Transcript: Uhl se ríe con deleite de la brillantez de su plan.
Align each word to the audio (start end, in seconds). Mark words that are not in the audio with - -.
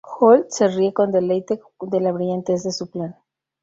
Uhl 0.27 0.39
se 0.55 0.65
ríe 0.75 0.95
con 0.95 1.11
deleite 1.17 1.61
de 1.91 2.01
la 2.01 2.11
brillantez 2.19 2.63
de 2.63 2.71
su 2.71 2.89
plan. 2.89 3.13